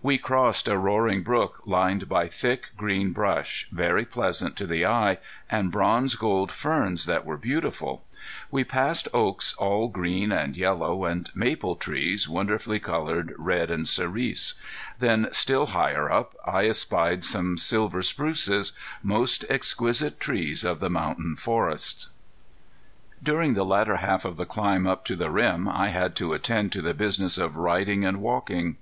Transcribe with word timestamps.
We 0.00 0.16
crossed 0.16 0.68
a 0.68 0.78
roaring 0.78 1.22
brook 1.22 1.60
lined 1.66 2.08
by 2.08 2.28
thick, 2.28 2.68
green 2.78 3.12
brush, 3.12 3.68
very 3.70 4.06
pleasant 4.06 4.56
to 4.56 4.66
the 4.66 4.86
eye, 4.86 5.18
and 5.50 5.70
bronze 5.70 6.14
gold 6.14 6.50
ferns 6.50 7.04
that 7.04 7.26
were 7.26 7.36
beautiful. 7.36 8.02
We 8.50 8.64
passed 8.64 9.06
oaks 9.12 9.52
all 9.58 9.88
green 9.88 10.32
and 10.32 10.56
yellow, 10.56 11.04
and 11.04 11.30
maple 11.34 11.76
trees, 11.76 12.26
wonderfully 12.26 12.80
colored 12.80 13.34
red 13.36 13.70
and 13.70 13.86
cerise. 13.86 14.54
Then 14.98 15.28
still 15.32 15.66
higher 15.66 16.10
up 16.10 16.34
I 16.46 16.66
espied 16.68 17.22
some 17.22 17.58
silver 17.58 18.00
spruces, 18.00 18.72
most 19.02 19.44
exquisite 19.50 20.18
trees 20.18 20.64
of 20.64 20.80
the 20.80 20.88
mountain 20.88 21.36
forests. 21.36 22.08
During 23.22 23.52
the 23.52 23.62
latter 23.62 23.96
half 23.96 24.24
of 24.24 24.38
the 24.38 24.46
climb 24.46 24.86
up 24.86 25.04
to 25.04 25.16
the 25.16 25.28
rim 25.28 25.68
I 25.68 25.88
had 25.88 26.16
to 26.16 26.32
attend 26.32 26.72
to 26.72 26.80
the 26.80 26.94
business 26.94 27.36
of 27.36 27.58
riding 27.58 28.06
and 28.06 28.22
walking. 28.22 28.78